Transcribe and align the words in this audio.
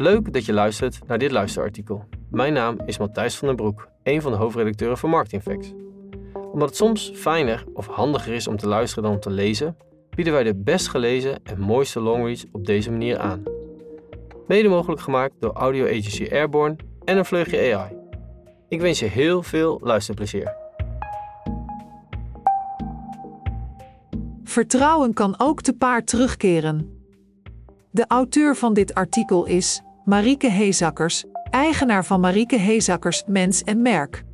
Leuk 0.00 0.32
dat 0.32 0.44
je 0.44 0.52
luistert 0.52 0.98
naar 1.06 1.18
dit 1.18 1.30
luisterartikel. 1.30 2.04
Mijn 2.30 2.52
naam 2.52 2.78
is 2.86 2.98
Matthijs 2.98 3.36
van 3.36 3.48
den 3.48 3.56
Broek, 3.56 3.88
een 4.02 4.22
van 4.22 4.32
de 4.32 4.38
hoofdredacteuren 4.38 4.98
van 4.98 5.10
Marketingfacts. 5.10 5.72
Omdat 6.52 6.68
het 6.68 6.76
soms 6.76 7.10
fijner 7.14 7.64
of 7.74 7.86
handiger 7.86 8.34
is 8.34 8.46
om 8.46 8.56
te 8.56 8.68
luisteren 8.68 9.04
dan 9.04 9.12
om 9.12 9.20
te 9.20 9.30
lezen, 9.30 9.76
bieden 10.10 10.32
wij 10.32 10.42
de 10.42 10.54
best 10.54 10.88
gelezen 10.88 11.44
en 11.44 11.60
mooiste 11.60 12.00
longreads 12.00 12.46
op 12.52 12.66
deze 12.66 12.90
manier 12.90 13.18
aan. 13.18 13.42
Mede 14.46 14.68
mogelijk 14.68 15.00
gemaakt 15.00 15.34
door 15.38 15.52
audio 15.52 15.84
agency 15.84 16.28
Airborne 16.32 16.76
en 17.04 17.16
een 17.16 17.24
vleugje 17.24 17.74
AI. 17.74 17.96
Ik 18.68 18.80
wens 18.80 18.98
je 18.98 19.06
heel 19.06 19.42
veel 19.42 19.80
luisterplezier. 19.82 20.54
Vertrouwen 24.44 25.12
kan 25.12 25.34
ook 25.38 25.62
te 25.62 25.72
paard 25.72 26.06
terugkeren. 26.06 26.96
De 27.90 28.04
auteur 28.08 28.56
van 28.56 28.74
dit 28.74 28.94
artikel 28.94 29.46
is 29.46 29.82
Marieke 30.08 30.50
Heezakkers, 30.50 31.24
eigenaar 31.50 32.04
van 32.04 32.20
Marieke 32.20 32.56
Heezakkers 32.56 33.24
Mens 33.26 33.62
en 33.62 33.82
Merk. 33.82 34.24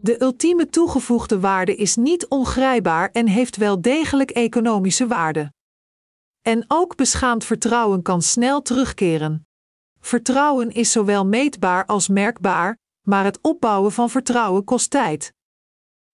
De 0.00 0.22
ultieme 0.22 0.68
toegevoegde 0.68 1.40
waarde 1.40 1.74
is 1.76 1.96
niet 1.96 2.28
ongrijpbaar 2.28 3.10
en 3.10 3.26
heeft 3.26 3.56
wel 3.56 3.80
degelijk 3.80 4.30
economische 4.30 5.06
waarde. 5.06 5.52
En 6.42 6.64
ook 6.68 6.96
beschaamd 6.96 7.44
vertrouwen 7.44 8.02
kan 8.02 8.22
snel 8.22 8.62
terugkeren. 8.62 9.46
Vertrouwen 10.00 10.70
is 10.70 10.92
zowel 10.92 11.26
meetbaar 11.26 11.86
als 11.86 12.08
merkbaar, 12.08 12.78
maar 13.02 13.24
het 13.24 13.38
opbouwen 13.42 13.92
van 13.92 14.10
vertrouwen 14.10 14.64
kost 14.64 14.90
tijd. 14.90 15.32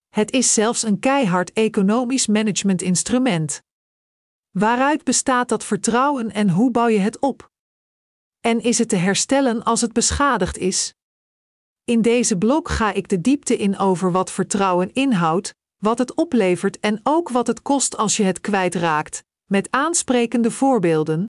Het 0.09 0.31
is 0.31 0.55
zelfs 0.55 0.83
een 0.83 0.99
keihard 0.99 1.53
economisch 1.53 2.27
managementinstrument. 2.27 3.63
Waaruit 4.53 5.05
bestaat 5.05 5.49
dat 5.49 5.65
vertrouwen 5.65 6.31
en 6.33 6.51
hoe 6.51 6.71
bouw 6.71 6.89
je 6.89 6.99
het 6.99 7.19
op? 7.19 7.51
En 8.41 8.61
is 8.61 8.79
het 8.79 8.89
te 8.89 8.97
herstellen 8.97 9.63
als 9.63 9.81
het 9.81 9.93
beschadigd 9.93 10.59
is? 10.59 10.95
In 11.85 12.03
deze 12.03 12.37
blok 12.39 12.69
ga 12.69 12.93
ik 12.93 13.09
de 13.09 13.21
diepte 13.21 13.57
in 13.57 13.79
over 13.79 14.13
wat 14.13 14.31
vertrouwen 14.31 14.93
inhoudt, 14.93 15.55
wat 15.77 15.99
het 15.99 16.15
oplevert 16.15 16.81
en 16.81 17.01
ook 17.03 17.29
wat 17.29 17.47
het 17.47 17.63
kost 17.63 17.97
als 17.97 18.17
je 18.17 18.23
het 18.23 18.41
kwijtraakt, 18.41 19.23
met 19.51 19.71
aansprekende 19.71 20.51
voorbeelden. 20.51 21.27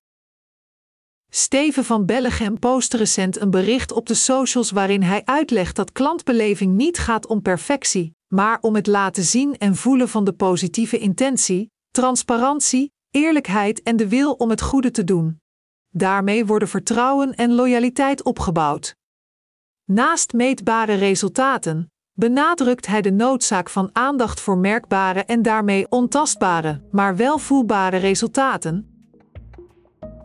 Steven 1.29 1.83
van 1.83 2.05
Bellegem 2.05 2.59
post 2.59 2.94
recent 2.94 3.39
een 3.39 3.51
bericht 3.51 3.91
op 3.91 4.05
de 4.05 4.13
socials 4.13 4.71
waarin 4.71 5.01
hij 5.01 5.25
uitlegt 5.25 5.75
dat 5.75 5.91
klantbeleving 5.91 6.75
niet 6.75 6.97
gaat 6.97 7.27
om 7.27 7.41
perfectie, 7.41 8.16
maar 8.27 8.57
om 8.61 8.75
het 8.75 8.88
laten 8.88 9.23
zien 9.23 9.57
en 9.57 9.75
voelen 9.75 10.09
van 10.09 10.23
de 10.23 10.33
positieve 10.33 10.97
intentie, 10.97 11.71
transparantie, 11.91 12.91
eerlijkheid 13.14 13.83
en 13.83 13.95
de 13.95 14.08
wil 14.08 14.33
om 14.33 14.50
het 14.50 14.61
goede 14.61 14.92
te 14.92 15.03
doen. 15.03 15.39
Daarmee 15.89 16.45
worden 16.45 16.67
vertrouwen 16.67 17.36
en 17.36 17.53
loyaliteit 17.53 18.23
opgebouwd. 18.23 18.95
Naast 19.86 20.33
meetbare 20.33 20.94
resultaten 20.94 21.91
benadrukt 22.16 22.88
hij 22.88 23.02
de 23.02 23.11
noodzaak 23.11 23.69
van 23.69 23.89
aandacht 23.94 24.39
voor 24.39 24.58
merkbare 24.58 25.23
en 25.23 25.41
daarmee 25.41 25.86
ontastbare, 25.89 26.81
maar 26.91 27.16
wel 27.16 27.38
voelbare 27.38 27.97
resultaten. 27.97 28.88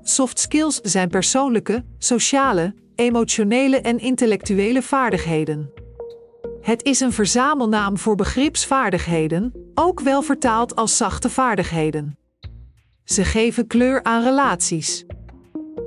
Soft 0.02 0.38
skills 0.38 0.80
zijn 0.80 1.08
persoonlijke, 1.08 1.84
sociale, 1.98 2.74
emotionele 2.94 3.80
en 3.80 3.98
intellectuele 3.98 4.82
vaardigheden. 4.82 5.72
Het 6.60 6.84
is 6.84 7.00
een 7.00 7.12
verzamelnaam 7.12 7.98
voor 7.98 8.14
begripsvaardigheden, 8.14 9.52
ook 9.74 10.00
wel 10.00 10.22
vertaald 10.22 10.76
als 10.76 10.96
zachte 10.96 11.30
vaardigheden. 11.30 12.18
Ze 13.08 13.24
geven 13.24 13.66
kleur 13.66 14.02
aan 14.02 14.22
relaties. 14.22 15.04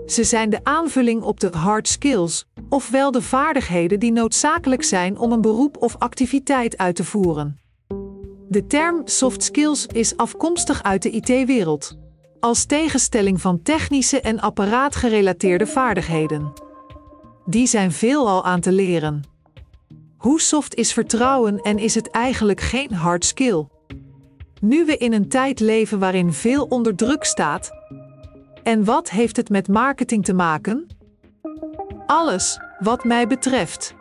Ze 0.05 0.23
zijn 0.23 0.49
de 0.49 0.59
aanvulling 0.63 1.21
op 1.21 1.39
de 1.39 1.49
hard 1.57 1.87
skills, 1.87 2.45
ofwel 2.69 3.11
de 3.11 3.21
vaardigheden 3.21 3.99
die 3.99 4.11
noodzakelijk 4.11 4.83
zijn 4.83 5.17
om 5.17 5.31
een 5.31 5.41
beroep 5.41 5.77
of 5.77 5.95
activiteit 5.97 6.77
uit 6.77 6.95
te 6.95 7.03
voeren. 7.03 7.59
De 8.49 8.67
term 8.67 9.01
soft 9.05 9.43
skills 9.43 9.85
is 9.85 10.17
afkomstig 10.17 10.83
uit 10.83 11.01
de 11.01 11.09
IT-wereld, 11.09 11.97
als 12.39 12.65
tegenstelling 12.65 13.41
van 13.41 13.61
technische 13.61 14.21
en 14.21 14.39
apparaatgerelateerde 14.39 15.67
vaardigheden. 15.67 16.53
Die 17.45 17.67
zijn 17.67 17.91
veelal 17.91 18.45
aan 18.45 18.59
te 18.59 18.71
leren. 18.71 19.21
Hoe 20.17 20.41
soft 20.41 20.75
is 20.75 20.93
vertrouwen 20.93 21.59
en 21.59 21.77
is 21.77 21.95
het 21.95 22.09
eigenlijk 22.09 22.61
geen 22.61 22.93
hard 22.93 23.25
skill? 23.25 23.65
Nu 24.61 24.85
we 24.85 24.97
in 24.97 25.13
een 25.13 25.29
tijd 25.29 25.59
leven 25.59 25.99
waarin 25.99 26.33
veel 26.33 26.66
onder 26.66 26.95
druk 26.95 27.23
staat. 27.23 27.72
En 28.63 28.83
wat 28.83 29.09
heeft 29.09 29.35
het 29.35 29.49
met 29.49 29.67
marketing 29.67 30.25
te 30.25 30.33
maken? 30.33 30.88
Alles, 32.05 32.59
wat 32.79 33.03
mij 33.03 33.27
betreft. 33.27 33.95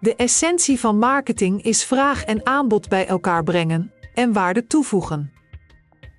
De 0.00 0.16
essentie 0.16 0.80
van 0.80 0.98
marketing 0.98 1.62
is 1.62 1.84
vraag 1.84 2.24
en 2.24 2.46
aanbod 2.46 2.88
bij 2.88 3.06
elkaar 3.06 3.42
brengen 3.42 3.92
en 4.14 4.32
waarde 4.32 4.66
toevoegen. 4.66 5.32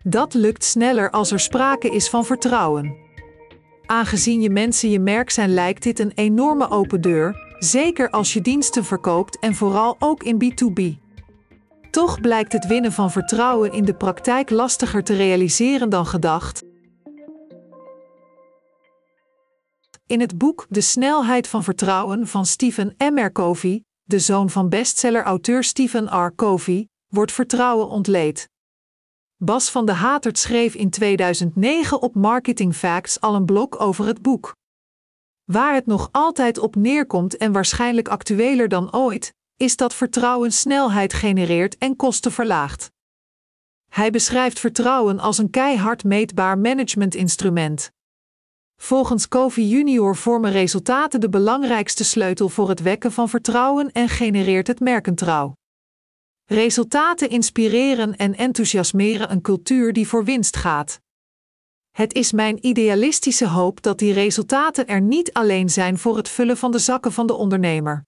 Dat 0.03 0.33
lukt 0.33 0.63
sneller 0.63 1.11
als 1.11 1.31
er 1.31 1.39
sprake 1.39 1.89
is 1.89 2.09
van 2.09 2.25
vertrouwen. 2.25 2.95
Aangezien 3.85 4.41
je 4.41 4.49
mensen 4.49 4.89
je 4.89 4.99
merk 4.99 5.29
zijn, 5.29 5.53
lijkt 5.53 5.83
dit 5.83 5.99
een 5.99 6.11
enorme 6.15 6.69
open 6.69 7.01
deur, 7.01 7.55
zeker 7.59 8.09
als 8.09 8.33
je 8.33 8.41
diensten 8.41 8.85
verkoopt 8.85 9.39
en 9.39 9.55
vooral 9.55 9.95
ook 9.99 10.23
in 10.23 10.43
B2B. 10.43 11.04
Toch 11.95 12.21
blijkt 12.21 12.53
het 12.53 12.67
winnen 12.67 12.91
van 12.91 13.11
vertrouwen 13.11 13.71
in 13.71 13.85
de 13.85 13.95
praktijk 13.95 14.49
lastiger 14.49 15.03
te 15.03 15.15
realiseren 15.15 15.89
dan 15.89 16.05
gedacht. 16.05 16.63
In 20.05 20.19
het 20.19 20.37
boek 20.37 20.65
De 20.69 20.81
snelheid 20.81 21.47
van 21.47 21.63
vertrouwen 21.63 22.27
van 22.27 22.45
Stephen 22.45 22.95
M. 22.97 23.17
R. 23.17 23.31
Covey, 23.31 23.83
de 24.03 24.19
zoon 24.19 24.49
van 24.49 24.69
bestseller-auteur 24.69 25.63
Stephen 25.63 26.25
R. 26.25 26.35
Covey, 26.35 26.87
wordt 27.07 27.31
vertrouwen 27.31 27.89
ontleed. 27.89 28.49
Bas 29.37 29.69
van 29.69 29.85
de 29.85 29.93
Hatert 29.93 30.37
schreef 30.37 30.73
in 30.73 30.89
2009 30.89 32.01
op 32.01 32.15
Marketing 32.15 32.75
Facts 32.75 33.21
al 33.21 33.35
een 33.35 33.45
blog 33.45 33.79
over 33.79 34.05
het 34.05 34.21
boek. 34.21 34.55
Waar 35.43 35.73
het 35.73 35.85
nog 35.85 36.09
altijd 36.11 36.57
op 36.57 36.75
neerkomt 36.75 37.37
en 37.37 37.51
waarschijnlijk 37.51 38.07
actueler 38.07 38.67
dan 38.67 38.93
ooit, 38.93 39.33
is 39.57 39.75
dat 39.75 39.93
vertrouwen 39.93 40.51
snelheid 40.51 41.13
genereert 41.13 41.77
en 41.77 41.95
kosten 41.95 42.31
verlaagt. 42.31 42.91
Hij 43.91 44.11
beschrijft 44.11 44.59
vertrouwen 44.59 45.19
als 45.19 45.37
een 45.37 45.49
keihard 45.49 46.03
meetbaar 46.03 46.57
managementinstrument. 46.57 47.91
Volgens 48.81 49.27
Covey 49.27 49.63
Junior 49.63 50.15
vormen 50.15 50.51
resultaten 50.51 51.21
de 51.21 51.29
belangrijkste 51.29 52.03
sleutel 52.03 52.49
voor 52.49 52.69
het 52.69 52.81
wekken 52.81 53.11
van 53.11 53.29
vertrouwen 53.29 53.91
en 53.91 54.09
genereert 54.09 54.67
het 54.67 54.79
merkentrouw. 54.79 55.53
Resultaten 56.45 57.29
inspireren 57.29 58.15
en 58.15 58.35
enthousiasmeren 58.35 59.31
een 59.31 59.41
cultuur 59.41 59.93
die 59.93 60.07
voor 60.07 60.23
winst 60.23 60.55
gaat. 60.55 60.99
Het 61.91 62.13
is 62.13 62.31
mijn 62.31 62.65
idealistische 62.65 63.47
hoop 63.47 63.81
dat 63.81 63.99
die 63.99 64.13
resultaten 64.13 64.87
er 64.87 65.01
niet 65.01 65.33
alleen 65.33 65.69
zijn 65.69 65.97
voor 65.97 66.17
het 66.17 66.29
vullen 66.29 66.57
van 66.57 66.71
de 66.71 66.79
zakken 66.79 67.11
van 67.11 67.27
de 67.27 67.33
ondernemer. 67.33 68.05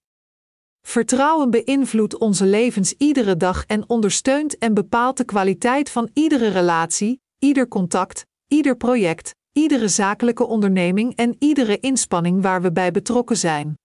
Vertrouwen 0.88 1.50
beïnvloedt 1.50 2.18
onze 2.18 2.46
levens 2.46 2.94
iedere 2.98 3.38
dag 3.38 3.66
en 3.66 3.90
ondersteunt 3.90 4.58
en 4.58 4.74
bepaalt 4.74 5.18
de 5.18 5.24
kwaliteit 5.24 5.90
van 5.90 6.10
iedere 6.14 6.48
relatie, 6.48 7.22
ieder 7.40 7.68
contact, 7.68 8.26
ieder 8.48 8.78
project, 8.78 9.36
iedere 9.52 9.88
zakelijke 9.88 10.46
onderneming 10.46 11.16
en 11.16 11.36
iedere 11.40 11.80
inspanning 11.80 12.42
waar 12.42 12.62
we 12.62 12.72
bij 12.72 12.92
betrokken 12.92 13.38
zijn. 13.38 13.78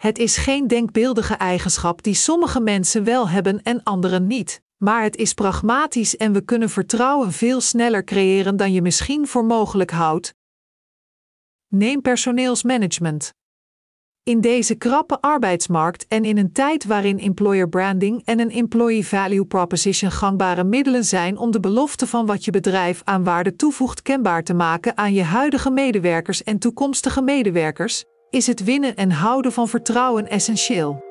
Het 0.00 0.18
is 0.18 0.36
geen 0.36 0.66
denkbeeldige 0.66 1.34
eigenschap 1.34 2.02
die 2.02 2.14
sommige 2.14 2.60
mensen 2.60 3.04
wel 3.04 3.28
hebben 3.28 3.62
en 3.62 3.82
anderen 3.82 4.26
niet, 4.26 4.62
maar 4.76 5.02
het 5.02 5.16
is 5.16 5.34
pragmatisch 5.34 6.16
en 6.16 6.32
we 6.32 6.40
kunnen 6.40 6.70
vertrouwen 6.70 7.32
veel 7.32 7.60
sneller 7.60 8.04
creëren 8.04 8.56
dan 8.56 8.72
je 8.72 8.82
misschien 8.82 9.26
voor 9.26 9.44
mogelijk 9.44 9.90
houdt. 9.90 10.34
Neem 11.66 12.00
personeelsmanagement. 12.02 13.34
In 14.26 14.40
deze 14.40 14.74
krappe 14.74 15.20
arbeidsmarkt 15.20 16.06
en 16.08 16.24
in 16.24 16.38
een 16.38 16.52
tijd 16.52 16.84
waarin 16.84 17.18
employer 17.18 17.68
branding 17.68 18.22
en 18.24 18.40
een 18.40 18.50
employee 18.50 19.06
value 19.06 19.44
proposition 19.44 20.10
gangbare 20.10 20.64
middelen 20.64 21.04
zijn 21.04 21.38
om 21.38 21.50
de 21.50 21.60
belofte 21.60 22.06
van 22.06 22.26
wat 22.26 22.44
je 22.44 22.50
bedrijf 22.50 23.00
aan 23.04 23.24
waarde 23.24 23.56
toevoegt 23.56 24.02
kenbaar 24.02 24.42
te 24.42 24.54
maken 24.54 24.96
aan 24.96 25.12
je 25.12 25.22
huidige 25.22 25.70
medewerkers 25.70 26.42
en 26.42 26.58
toekomstige 26.58 27.22
medewerkers, 27.22 28.04
is 28.30 28.46
het 28.46 28.64
winnen 28.64 28.96
en 28.96 29.10
houden 29.10 29.52
van 29.52 29.68
vertrouwen 29.68 30.28
essentieel. 30.28 31.04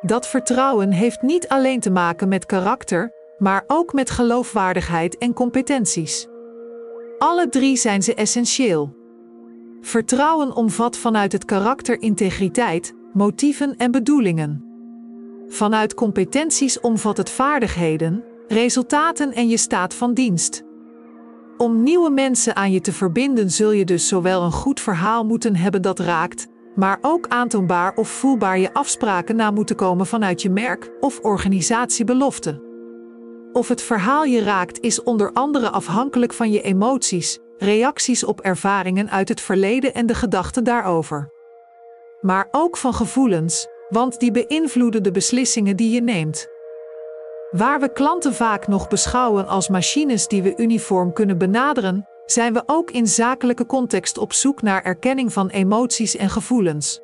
Dat 0.00 0.26
vertrouwen 0.28 0.90
heeft 0.90 1.22
niet 1.22 1.48
alleen 1.48 1.80
te 1.80 1.90
maken 1.90 2.28
met 2.28 2.46
karakter, 2.46 3.12
maar 3.38 3.64
ook 3.66 3.92
met 3.92 4.10
geloofwaardigheid 4.10 5.18
en 5.18 5.32
competenties. 5.32 6.26
Alle 7.18 7.48
drie 7.48 7.76
zijn 7.76 8.02
ze 8.02 8.14
essentieel. 8.14 9.04
Vertrouwen 9.86 10.56
omvat 10.56 10.96
vanuit 10.96 11.32
het 11.32 11.44
karakter 11.44 12.02
integriteit, 12.02 12.94
motieven 13.12 13.76
en 13.76 13.90
bedoelingen. 13.90 14.64
Vanuit 15.48 15.94
competenties 15.94 16.80
omvat 16.80 17.16
het 17.16 17.30
vaardigheden, 17.30 18.24
resultaten 18.48 19.32
en 19.32 19.48
je 19.48 19.56
staat 19.56 19.94
van 19.94 20.14
dienst. 20.14 20.62
Om 21.56 21.82
nieuwe 21.82 22.10
mensen 22.10 22.56
aan 22.56 22.72
je 22.72 22.80
te 22.80 22.92
verbinden 22.92 23.50
zul 23.50 23.70
je 23.70 23.84
dus 23.84 24.08
zowel 24.08 24.42
een 24.42 24.52
goed 24.52 24.80
verhaal 24.80 25.24
moeten 25.24 25.56
hebben 25.56 25.82
dat 25.82 25.98
raakt, 25.98 26.46
maar 26.74 26.98
ook 27.00 27.26
aantoonbaar 27.28 27.94
of 27.94 28.08
voelbaar 28.08 28.58
je 28.58 28.72
afspraken 28.72 29.36
na 29.36 29.50
moeten 29.50 29.76
komen 29.76 30.06
vanuit 30.06 30.42
je 30.42 30.50
merk 30.50 30.90
of 31.00 31.18
organisatiebelofte. 31.18 32.62
Of 33.52 33.68
het 33.68 33.82
verhaal 33.82 34.24
je 34.24 34.42
raakt 34.42 34.80
is 34.80 35.02
onder 35.02 35.32
andere 35.32 35.70
afhankelijk 35.70 36.32
van 36.32 36.50
je 36.50 36.62
emoties, 36.62 37.38
reacties 37.58 38.24
op 38.24 38.40
ervaringen 38.40 39.10
uit 39.10 39.28
het 39.28 39.40
verleden 39.40 39.94
en 39.94 40.06
de 40.06 40.14
gedachten 40.14 40.64
daarover. 40.64 41.30
Maar 42.20 42.48
ook 42.50 42.76
van 42.76 42.94
gevoelens, 42.94 43.66
want 43.88 44.20
die 44.20 44.30
beïnvloeden 44.30 45.02
de 45.02 45.10
beslissingen 45.10 45.76
die 45.76 45.90
je 45.90 46.02
neemt. 46.02 46.48
Waar 47.50 47.80
we 47.80 47.92
klanten 47.92 48.34
vaak 48.34 48.66
nog 48.66 48.88
beschouwen 48.88 49.46
als 49.46 49.68
machines 49.68 50.26
die 50.28 50.42
we 50.42 50.54
uniform 50.56 51.12
kunnen 51.12 51.38
benaderen, 51.38 52.06
zijn 52.26 52.52
we 52.52 52.62
ook 52.66 52.90
in 52.90 53.06
zakelijke 53.06 53.66
context 53.66 54.18
op 54.18 54.32
zoek 54.32 54.62
naar 54.62 54.82
erkenning 54.82 55.32
van 55.32 55.48
emoties 55.48 56.16
en 56.16 56.30
gevoelens. 56.30 57.00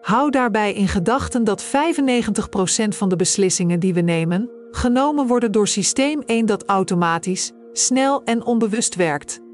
Hou 0.00 0.30
daarbij 0.30 0.72
in 0.72 0.88
gedachten 0.88 1.44
dat 1.44 1.64
95% 1.64 1.68
van 2.88 3.08
de 3.08 3.16
beslissingen 3.16 3.80
die 3.80 3.94
we 3.94 4.00
nemen, 4.00 4.50
genomen 4.70 5.26
worden 5.26 5.52
door 5.52 5.68
systeem 5.68 6.22
1 6.26 6.46
dat 6.46 6.64
automatisch, 6.64 7.52
snel 7.72 8.22
en 8.24 8.44
onbewust 8.44 8.94
werkt. 8.94 9.44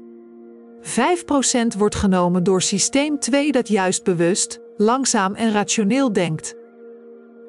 5% 0.83 1.77
wordt 1.77 1.95
genomen 1.95 2.43
door 2.43 2.61
systeem 2.61 3.19
2 3.19 3.51
dat 3.51 3.67
juist 3.67 4.03
bewust, 4.03 4.59
langzaam 4.77 5.35
en 5.35 5.51
rationeel 5.51 6.13
denkt. 6.13 6.55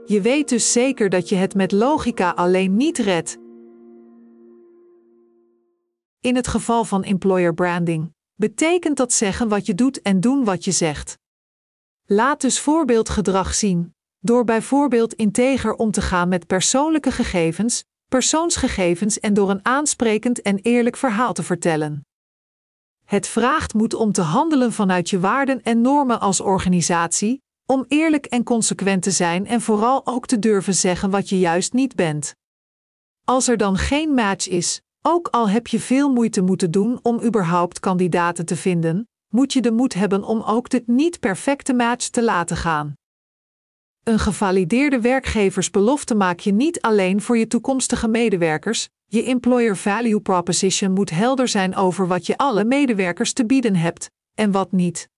Je 0.06 0.20
weet 0.20 0.48
dus 0.48 0.72
zeker 0.72 1.08
dat 1.08 1.28
je 1.28 1.34
het 1.34 1.54
met 1.54 1.72
logica 1.72 2.30
alleen 2.30 2.76
niet 2.76 2.98
redt. 2.98 3.38
In 6.20 6.36
het 6.36 6.48
geval 6.48 6.84
van 6.84 7.04
employer 7.04 7.54
branding 7.54 8.12
betekent 8.34 8.96
dat 8.96 9.12
zeggen 9.12 9.48
wat 9.48 9.66
je 9.66 9.74
doet 9.74 10.02
en 10.02 10.20
doen 10.20 10.44
wat 10.44 10.64
je 10.64 10.70
zegt. 10.70 11.18
Laat 12.06 12.40
dus 12.40 12.60
voorbeeldgedrag 12.60 13.54
zien, 13.54 13.94
door 14.20 14.44
bijvoorbeeld 14.44 15.14
integer 15.14 15.74
om 15.74 15.90
te 15.90 16.00
gaan 16.00 16.28
met 16.28 16.46
persoonlijke 16.46 17.10
gegevens, 17.10 17.84
persoonsgegevens 18.08 19.20
en 19.20 19.34
door 19.34 19.50
een 19.50 19.64
aansprekend 19.64 20.42
en 20.42 20.58
eerlijk 20.58 20.96
verhaal 20.96 21.32
te 21.32 21.42
vertellen. 21.42 22.06
Het 23.14 23.28
vraagt 23.28 23.74
moed 23.74 23.94
om 23.94 24.12
te 24.12 24.20
handelen 24.20 24.72
vanuit 24.72 25.10
je 25.10 25.20
waarden 25.20 25.62
en 25.62 25.80
normen 25.80 26.20
als 26.20 26.40
organisatie, 26.40 27.42
om 27.66 27.84
eerlijk 27.88 28.26
en 28.26 28.42
consequent 28.42 29.02
te 29.02 29.10
zijn 29.10 29.46
en 29.46 29.60
vooral 29.60 30.06
ook 30.06 30.26
te 30.26 30.38
durven 30.38 30.74
zeggen 30.74 31.10
wat 31.10 31.28
je 31.28 31.38
juist 31.38 31.72
niet 31.72 31.94
bent. 31.94 32.34
Als 33.24 33.48
er 33.48 33.56
dan 33.56 33.76
geen 33.76 34.14
match 34.14 34.48
is, 34.48 34.80
ook 35.02 35.28
al 35.28 35.48
heb 35.48 35.66
je 35.66 35.80
veel 35.80 36.12
moeite 36.12 36.42
moeten 36.42 36.70
doen 36.70 36.98
om 37.02 37.20
überhaupt 37.22 37.80
kandidaten 37.80 38.46
te 38.46 38.56
vinden, 38.56 39.08
moet 39.28 39.52
je 39.52 39.60
de 39.60 39.72
moed 39.72 39.94
hebben 39.94 40.24
om 40.24 40.42
ook 40.42 40.68
de 40.68 40.82
niet 40.86 41.20
perfecte 41.20 41.74
match 41.74 42.08
te 42.08 42.22
laten 42.22 42.56
gaan. 42.56 42.92
Een 44.02 44.18
gevalideerde 44.18 45.00
werkgeversbelofte 45.00 46.14
maak 46.14 46.40
je 46.40 46.52
niet 46.52 46.80
alleen 46.80 47.20
voor 47.20 47.38
je 47.38 47.46
toekomstige 47.46 48.08
medewerkers, 48.08 48.88
je 49.06 49.22
employer 49.22 49.76
value 49.76 50.20
proposition 50.20 50.92
moet 50.92 51.10
helder 51.10 51.48
zijn 51.48 51.76
over 51.76 52.06
wat 52.06 52.26
je 52.26 52.36
alle 52.36 52.64
medewerkers 52.64 53.32
te 53.32 53.46
bieden 53.46 53.76
hebt 53.76 54.10
en 54.34 54.50
wat 54.50 54.72
niet. 54.72 55.08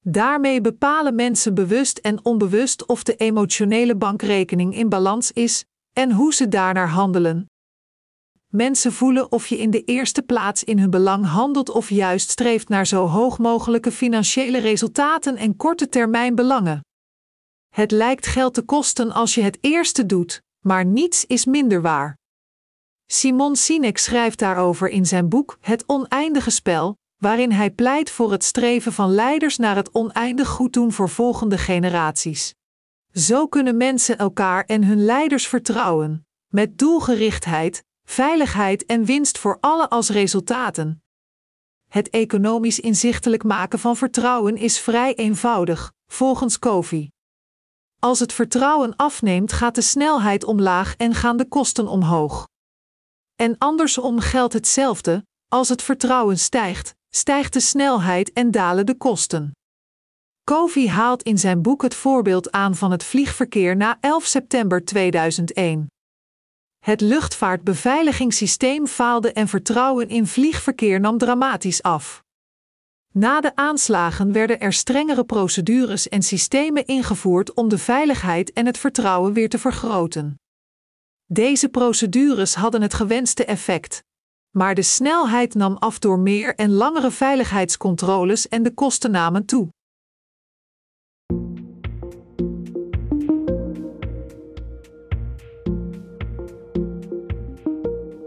Daarmee 0.00 0.60
bepalen 0.60 1.14
mensen 1.14 1.54
bewust 1.54 1.98
en 1.98 2.24
onbewust 2.24 2.86
of 2.86 3.02
de 3.02 3.16
emotionele 3.16 3.96
bankrekening 3.96 4.76
in 4.76 4.88
balans 4.88 5.32
is 5.32 5.64
en 5.92 6.12
hoe 6.12 6.34
ze 6.34 6.48
daarnaar 6.48 6.88
handelen. 6.88 7.46
Mensen 8.46 8.92
voelen 8.92 9.32
of 9.32 9.46
je 9.46 9.58
in 9.58 9.70
de 9.70 9.84
eerste 9.84 10.22
plaats 10.22 10.64
in 10.64 10.78
hun 10.78 10.90
belang 10.90 11.26
handelt 11.26 11.70
of 11.70 11.90
juist 11.90 12.30
streeft 12.30 12.68
naar 12.68 12.86
zo 12.86 13.06
hoog 13.06 13.38
mogelijke 13.38 13.92
financiële 13.92 14.58
resultaten 14.58 15.36
en 15.36 15.56
korte 15.56 15.88
termijn 15.88 16.34
belangen. 16.34 16.80
Het 17.74 17.90
lijkt 17.90 18.26
geld 18.26 18.54
te 18.54 18.62
kosten 18.62 19.12
als 19.12 19.34
je 19.34 19.42
het 19.42 19.58
eerste 19.60 20.06
doet, 20.06 20.42
maar 20.60 20.84
niets 20.84 21.24
is 21.26 21.44
minder 21.44 21.82
waar. 21.82 22.16
Simon 23.06 23.56
Sinek 23.56 23.98
schrijft 23.98 24.38
daarover 24.38 24.88
in 24.88 25.06
zijn 25.06 25.28
boek 25.28 25.56
Het 25.60 25.84
oneindige 25.86 26.50
spel, 26.50 26.96
waarin 27.16 27.52
hij 27.52 27.70
pleit 27.70 28.10
voor 28.10 28.32
het 28.32 28.44
streven 28.44 28.92
van 28.92 29.10
leiders 29.10 29.56
naar 29.56 29.76
het 29.76 29.94
oneindig 29.94 30.48
goed 30.48 30.72
doen 30.72 30.92
voor 30.92 31.08
volgende 31.08 31.58
generaties. 31.58 32.54
Zo 33.12 33.46
kunnen 33.46 33.76
mensen 33.76 34.18
elkaar 34.18 34.64
en 34.64 34.84
hun 34.84 35.04
leiders 35.04 35.46
vertrouwen, 35.46 36.26
met 36.48 36.78
doelgerichtheid, 36.78 37.84
veiligheid 38.04 38.86
en 38.86 39.04
winst 39.04 39.38
voor 39.38 39.58
alle 39.60 39.88
als 39.88 40.08
resultaten. 40.08 41.02
Het 41.88 42.10
economisch 42.10 42.80
inzichtelijk 42.80 43.42
maken 43.42 43.78
van 43.78 43.96
vertrouwen 43.96 44.56
is 44.56 44.78
vrij 44.78 45.14
eenvoudig, 45.14 45.92
volgens 46.06 46.58
Kofi. 46.58 47.10
Als 47.98 48.20
het 48.20 48.32
vertrouwen 48.32 48.96
afneemt, 48.96 49.52
gaat 49.52 49.74
de 49.74 49.80
snelheid 49.80 50.44
omlaag 50.44 50.96
en 50.96 51.14
gaan 51.14 51.36
de 51.36 51.48
kosten 51.48 51.88
omhoog. 51.88 52.46
En 53.36 53.58
andersom 53.58 54.20
geldt 54.20 54.52
hetzelfde: 54.52 55.26
als 55.48 55.68
het 55.68 55.82
vertrouwen 55.82 56.38
stijgt, 56.38 56.94
stijgt 57.08 57.52
de 57.52 57.60
snelheid 57.60 58.32
en 58.32 58.50
dalen 58.50 58.86
de 58.86 58.96
kosten. 58.96 59.52
Covey 60.44 60.88
haalt 60.88 61.22
in 61.22 61.38
zijn 61.38 61.62
boek 61.62 61.82
het 61.82 61.94
voorbeeld 61.94 62.52
aan 62.52 62.76
van 62.76 62.90
het 62.90 63.04
vliegverkeer 63.04 63.76
na 63.76 63.98
11 64.00 64.24
september 64.24 64.84
2001. 64.84 65.86
Het 66.84 67.00
luchtvaartbeveiligingssysteem 67.00 68.86
faalde 68.86 69.32
en 69.32 69.48
vertrouwen 69.48 70.08
in 70.08 70.26
vliegverkeer 70.26 71.00
nam 71.00 71.18
dramatisch 71.18 71.82
af. 71.82 72.22
Na 73.12 73.40
de 73.40 73.56
aanslagen 73.56 74.32
werden 74.32 74.60
er 74.60 74.72
strengere 74.72 75.24
procedures 75.24 76.08
en 76.08 76.22
systemen 76.22 76.86
ingevoerd 76.86 77.54
om 77.54 77.68
de 77.68 77.78
veiligheid 77.78 78.52
en 78.52 78.66
het 78.66 78.78
vertrouwen 78.78 79.32
weer 79.32 79.48
te 79.48 79.58
vergroten. 79.58 80.38
Deze 81.26 81.68
procedures 81.68 82.54
hadden 82.54 82.82
het 82.82 82.94
gewenste 82.94 83.44
effect. 83.44 84.02
Maar 84.50 84.74
de 84.74 84.82
snelheid 84.82 85.54
nam 85.54 85.76
af 85.76 85.98
door 85.98 86.18
meer 86.18 86.54
en 86.54 86.70
langere 86.70 87.10
veiligheidscontroles 87.10 88.48
en 88.48 88.62
de 88.62 88.74
kosten 88.74 89.10
namen 89.10 89.44
toe. 89.44 89.68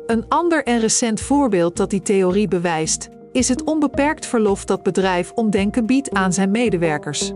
Een 0.06 0.25
ander 0.27 0.63
en 0.63 0.80
recent 0.80 1.22
voorbeeld 1.22 1.77
dat 1.77 1.89
die 1.89 2.01
theorie 2.01 2.48
bewijst, 2.48 3.10
is 3.32 3.48
het 3.48 3.63
onbeperkt 3.63 4.25
verlof 4.25 4.66
dat 4.66 4.84
bedrijf 4.84 5.32
Omdenken 5.32 5.86
biedt 5.86 6.12
aan 6.12 6.34
zijn 6.34 6.51
medewerkers. 6.51 7.32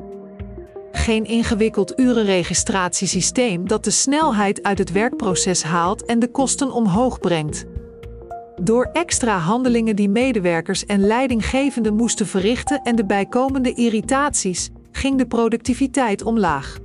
Geen 1.01 1.25
ingewikkeld 1.25 2.00
urenregistratiesysteem 2.00 3.67
dat 3.67 3.84
de 3.84 3.89
snelheid 3.89 4.63
uit 4.63 4.77
het 4.77 4.91
werkproces 4.91 5.63
haalt 5.63 6.05
en 6.05 6.20
de 6.20 6.31
kosten 6.31 6.72
omhoog 6.72 7.20
brengt. 7.20 7.65
Door 8.62 8.89
extra 8.93 9.38
handelingen 9.38 9.96
die 9.96 10.10
medewerkers 10.10 10.86
en 10.86 11.08
leidinggevenden 11.08 11.96
moesten 11.96 12.27
verrichten 12.27 12.81
en 12.84 12.96
de 12.96 13.05
bijkomende 13.05 13.74
irritaties, 13.74 14.70
ging 14.91 15.17
de 15.17 15.25
productiviteit 15.25 16.24
omlaag. 16.24 16.77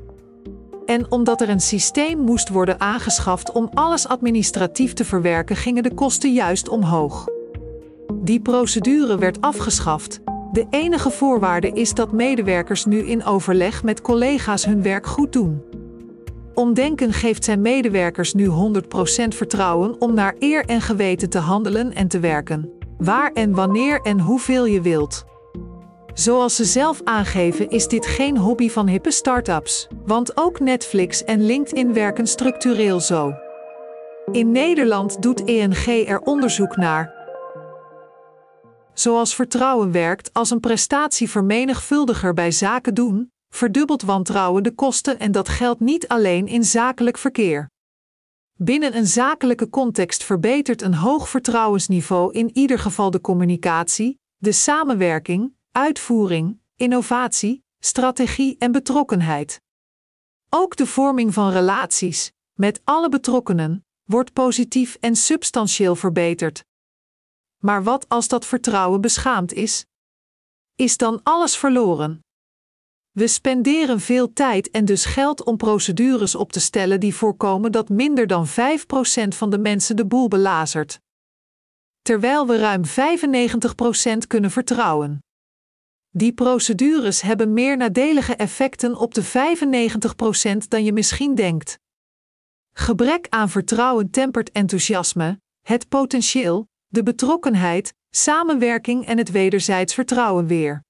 En 0.86 1.10
omdat 1.10 1.40
er 1.40 1.48
een 1.48 1.60
systeem 1.60 2.18
moest 2.18 2.48
worden 2.48 2.80
aangeschaft 2.80 3.52
om 3.52 3.70
alles 3.74 4.08
administratief 4.08 4.92
te 4.92 5.04
verwerken, 5.04 5.56
gingen 5.56 5.82
de 5.82 5.94
kosten 5.94 6.32
juist 6.32 6.68
omhoog. 6.68 7.26
Die 8.14 8.40
procedure 8.40 9.18
werd 9.18 9.40
afgeschaft. 9.40 10.20
De 10.56 10.66
enige 10.70 11.10
voorwaarde 11.10 11.70
is 11.70 11.94
dat 11.94 12.12
medewerkers 12.12 12.84
nu 12.84 12.98
in 12.98 13.24
overleg 13.24 13.82
met 13.82 14.00
collega's 14.00 14.64
hun 14.64 14.82
werk 14.82 15.06
goed 15.06 15.32
doen. 15.32 15.62
Omdenken 16.54 17.12
geeft 17.12 17.44
zijn 17.44 17.60
medewerkers 17.60 18.34
nu 18.34 18.48
100% 18.48 18.50
vertrouwen 19.28 20.00
om 20.00 20.14
naar 20.14 20.34
eer 20.38 20.64
en 20.64 20.80
geweten 20.80 21.30
te 21.30 21.38
handelen 21.38 21.94
en 21.94 22.08
te 22.08 22.20
werken, 22.20 22.70
waar 22.98 23.32
en 23.32 23.54
wanneer 23.54 24.00
en 24.00 24.20
hoeveel 24.20 24.66
je 24.66 24.80
wilt. 24.80 25.24
Zoals 26.14 26.56
ze 26.56 26.64
zelf 26.64 27.00
aangeven, 27.04 27.70
is 27.70 27.88
dit 27.88 28.06
geen 28.06 28.36
hobby 28.36 28.70
van 28.70 28.88
hippe 28.88 29.10
start-ups, 29.10 29.88
want 30.06 30.36
ook 30.36 30.60
Netflix 30.60 31.24
en 31.24 31.46
LinkedIn 31.46 31.92
werken 31.92 32.26
structureel 32.26 33.00
zo. 33.00 33.32
In 34.32 34.50
Nederland 34.50 35.22
doet 35.22 35.44
ENG 35.44 36.08
er 36.08 36.20
onderzoek 36.20 36.76
naar. 36.76 37.15
Zoals 38.98 39.34
vertrouwen 39.34 39.92
werkt 39.92 40.32
als 40.32 40.50
een 40.50 40.60
prestatievermenigvuldiger 40.60 42.34
bij 42.34 42.50
zaken 42.50 42.94
doen, 42.94 43.32
verdubbelt 43.48 44.02
wantrouwen 44.02 44.62
de 44.62 44.74
kosten 44.74 45.18
en 45.18 45.32
dat 45.32 45.48
geldt 45.48 45.80
niet 45.80 46.08
alleen 46.08 46.46
in 46.46 46.64
zakelijk 46.64 47.18
verkeer. 47.18 47.70
Binnen 48.58 48.96
een 48.96 49.06
zakelijke 49.06 49.68
context 49.68 50.24
verbetert 50.24 50.82
een 50.82 50.94
hoog 50.94 51.28
vertrouwensniveau 51.28 52.32
in 52.32 52.50
ieder 52.52 52.78
geval 52.78 53.10
de 53.10 53.20
communicatie, 53.20 54.20
de 54.36 54.52
samenwerking, 54.52 55.54
uitvoering, 55.72 56.58
innovatie, 56.76 57.64
strategie 57.78 58.56
en 58.58 58.72
betrokkenheid. 58.72 59.60
Ook 60.48 60.76
de 60.76 60.86
vorming 60.86 61.34
van 61.34 61.50
relaties, 61.50 62.32
met 62.52 62.80
alle 62.84 63.08
betrokkenen, 63.08 63.84
wordt 64.04 64.32
positief 64.32 64.96
en 65.00 65.16
substantieel 65.16 65.96
verbeterd. 65.96 66.64
Maar 67.62 67.82
wat 67.82 68.08
als 68.08 68.28
dat 68.28 68.46
vertrouwen 68.46 69.00
beschaamd 69.00 69.52
is? 69.52 69.84
Is 70.74 70.96
dan 70.96 71.20
alles 71.22 71.56
verloren? 71.56 72.20
We 73.10 73.26
spenderen 73.26 74.00
veel 74.00 74.32
tijd 74.32 74.70
en 74.70 74.84
dus 74.84 75.04
geld 75.04 75.44
om 75.44 75.56
procedures 75.56 76.34
op 76.34 76.52
te 76.52 76.60
stellen 76.60 77.00
die 77.00 77.14
voorkomen 77.14 77.72
dat 77.72 77.88
minder 77.88 78.26
dan 78.26 78.46
5% 78.48 78.50
van 79.28 79.50
de 79.50 79.58
mensen 79.58 79.96
de 79.96 80.06
boel 80.06 80.28
belazert. 80.28 81.00
Terwijl 82.02 82.46
we 82.46 82.56
ruim 82.58 82.82
95% 84.24 84.26
kunnen 84.26 84.50
vertrouwen. 84.50 85.18
Die 86.08 86.32
procedures 86.32 87.20
hebben 87.20 87.52
meer 87.52 87.76
nadelige 87.76 88.34
effecten 88.34 88.96
op 88.96 89.14
de 89.14 89.24
95% 90.64 90.68
dan 90.68 90.84
je 90.84 90.92
misschien 90.92 91.34
denkt. 91.34 91.78
Gebrek 92.72 93.26
aan 93.28 93.48
vertrouwen 93.48 94.10
tempert 94.10 94.50
enthousiasme, 94.50 95.40
het 95.62 95.88
potentieel, 95.88 96.68
de 96.96 97.02
betrokkenheid, 97.02 97.94
samenwerking 98.10 99.06
en 99.06 99.18
het 99.18 99.30
wederzijds 99.30 99.94
vertrouwen 99.94 100.46
weer. 100.46 100.84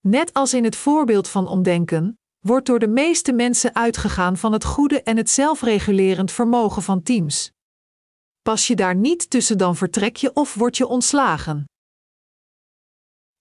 Net 0.00 0.32
als 0.32 0.54
in 0.54 0.64
het 0.64 0.76
voorbeeld 0.76 1.28
van 1.28 1.48
omdenken, 1.48 2.18
wordt 2.38 2.66
door 2.66 2.78
de 2.78 2.88
meeste 2.88 3.32
mensen 3.32 3.74
uitgegaan 3.74 4.36
van 4.36 4.52
het 4.52 4.64
goede 4.64 5.02
en 5.02 5.16
het 5.16 5.30
zelfregulerend 5.30 6.32
vermogen 6.32 6.82
van 6.82 7.02
teams. 7.02 7.50
Pas 8.42 8.66
je 8.66 8.76
daar 8.76 8.94
niet 8.94 9.30
tussen, 9.30 9.58
dan 9.58 9.76
vertrek 9.76 10.16
je 10.16 10.34
of 10.34 10.54
word 10.54 10.76
je 10.76 10.86
ontslagen. 10.86 11.64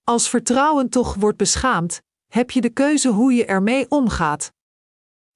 Als 0.03 0.29
vertrouwen 0.29 0.89
toch 0.89 1.15
wordt 1.15 1.37
beschaamd, 1.37 2.01
heb 2.31 2.51
je 2.51 2.61
de 2.61 2.69
keuze 2.69 3.09
hoe 3.09 3.33
je 3.33 3.45
ermee 3.45 3.89
omgaat. 3.89 4.51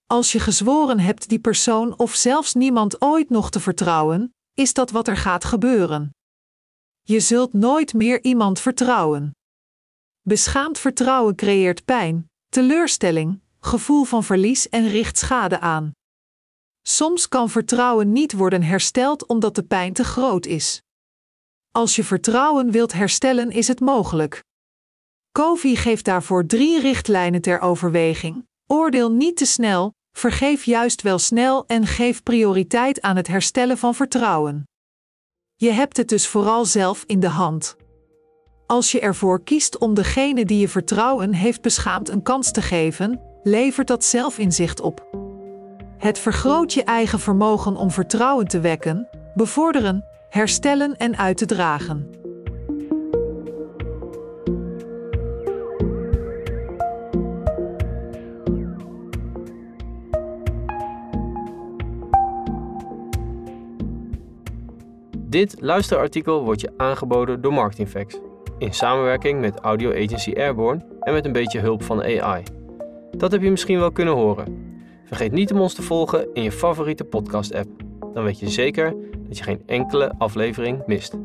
Als 0.05 0.31
je 0.31 0.39
gezworen 0.39 0.99
hebt 0.99 1.29
die 1.29 1.39
persoon 1.39 1.97
of 1.97 2.15
zelfs 2.15 2.53
niemand 2.53 3.01
ooit 3.01 3.29
nog 3.29 3.49
te 3.49 3.59
vertrouwen, 3.59 4.35
is 4.53 4.73
dat 4.73 4.91
wat 4.91 5.07
er 5.07 5.17
gaat 5.17 5.45
gebeuren. 5.45 6.16
Je 7.09 7.19
zult 7.19 7.53
nooit 7.53 7.93
meer 7.93 8.23
iemand 8.23 8.59
vertrouwen. 8.59 9.31
Beschaamd 10.21 10.79
vertrouwen 10.79 11.35
creëert 11.35 11.85
pijn, 11.85 12.29
teleurstelling, 12.49 13.39
gevoel 13.59 14.03
van 14.03 14.23
verlies 14.23 14.69
en 14.69 14.87
richt 14.87 15.17
schade 15.17 15.59
aan. 15.59 15.91
Soms 16.81 17.27
kan 17.27 17.49
vertrouwen 17.49 18.11
niet 18.11 18.33
worden 18.33 18.63
hersteld 18.63 19.25
omdat 19.25 19.55
de 19.55 19.63
pijn 19.63 19.93
te 19.93 20.03
groot 20.03 20.45
is. 20.45 20.81
Als 21.71 21.95
je 21.95 22.03
vertrouwen 22.03 22.71
wilt 22.71 22.93
herstellen, 22.93 23.51
is 23.51 23.67
het 23.67 23.79
mogelijk. 23.79 24.43
Covey 25.31 25.75
geeft 25.75 26.05
daarvoor 26.05 26.45
drie 26.45 26.79
richtlijnen 26.79 27.41
ter 27.41 27.59
overweging. 27.59 28.45
Oordeel 28.65 29.11
niet 29.11 29.37
te 29.37 29.45
snel, 29.45 29.93
vergeef 30.17 30.63
juist 30.63 31.01
wel 31.01 31.19
snel 31.19 31.65
en 31.65 31.85
geef 31.85 32.23
prioriteit 32.23 33.01
aan 33.01 33.15
het 33.15 33.27
herstellen 33.27 33.77
van 33.77 33.95
vertrouwen. 33.95 34.63
Je 35.59 35.71
hebt 35.71 35.97
het 35.97 36.09
dus 36.09 36.27
vooral 36.27 36.65
zelf 36.65 37.03
in 37.07 37.19
de 37.19 37.29
hand. 37.29 37.75
Als 38.65 38.91
je 38.91 38.99
ervoor 38.99 39.43
kiest 39.43 39.77
om 39.77 39.93
degene 39.93 40.45
die 40.45 40.59
je 40.59 40.69
vertrouwen 40.69 41.33
heeft 41.33 41.61
beschaamd 41.61 42.09
een 42.09 42.21
kans 42.21 42.51
te 42.51 42.61
geven, 42.61 43.21
levert 43.43 43.87
dat 43.87 44.03
zelfinzicht 44.03 44.81
op. 44.81 45.07
Het 45.97 46.19
vergroot 46.19 46.73
je 46.73 46.83
eigen 46.83 47.19
vermogen 47.19 47.75
om 47.75 47.91
vertrouwen 47.91 48.47
te 48.47 48.59
wekken, 48.59 49.07
bevorderen, 49.35 50.03
herstellen 50.29 50.97
en 50.97 51.17
uit 51.17 51.37
te 51.37 51.45
dragen. 51.45 52.09
Dit 65.37 65.55
luisterartikel 65.59 66.43
wordt 66.43 66.61
je 66.61 66.73
aangeboden 66.77 67.41
door 67.41 67.53
Marketingfacts 67.53 68.19
in 68.57 68.73
samenwerking 68.73 69.39
met 69.39 69.59
audio 69.59 69.91
agency 69.91 70.33
Airborne 70.33 70.85
en 70.99 71.13
met 71.13 71.25
een 71.25 71.31
beetje 71.31 71.59
hulp 71.59 71.83
van 71.83 72.03
AI. 72.03 72.43
Dat 73.11 73.31
heb 73.31 73.41
je 73.41 73.49
misschien 73.49 73.79
wel 73.79 73.91
kunnen 73.91 74.13
horen. 74.13 74.75
Vergeet 75.05 75.31
niet 75.31 75.51
om 75.51 75.59
ons 75.59 75.73
te 75.73 75.81
volgen 75.81 76.27
in 76.33 76.43
je 76.43 76.51
favoriete 76.51 77.03
podcast-app. 77.03 77.69
Dan 78.13 78.23
weet 78.23 78.39
je 78.39 78.49
zeker 78.49 78.95
dat 79.27 79.37
je 79.37 79.43
geen 79.43 79.61
enkele 79.65 80.13
aflevering 80.17 80.83
mist. 80.85 81.15